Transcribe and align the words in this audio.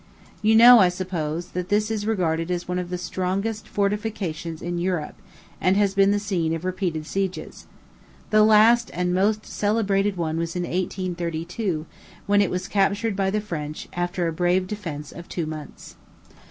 You 0.41 0.55
know, 0.55 0.79
I 0.79 0.89
suppose, 0.89 1.49
that 1.49 1.69
this 1.69 1.91
is 1.91 2.07
regarded 2.07 2.49
as 2.49 2.67
one 2.67 2.79
of 2.79 2.89
the 2.89 2.97
strongest 2.97 3.67
fortifications 3.67 4.59
in 4.59 4.79
Europe, 4.79 5.13
and 5.61 5.77
has 5.77 5.93
been 5.93 6.09
the 6.09 6.17
scene 6.17 6.55
of 6.55 6.65
repeated 6.65 7.05
sieges. 7.05 7.67
The 8.31 8.41
last 8.41 8.89
and 8.95 9.13
most 9.13 9.45
celebrated 9.45 10.17
one 10.17 10.37
was 10.37 10.55
in 10.55 10.63
1832, 10.63 11.85
when 12.25 12.41
it 12.41 12.49
was 12.49 12.67
captured 12.67 13.15
by 13.15 13.29
the 13.29 13.41
French, 13.41 13.87
after 13.93 14.27
a 14.27 14.33
brave 14.33 14.65
defence 14.65 15.11
of 15.11 15.29
two 15.29 15.45
months. 15.45 15.97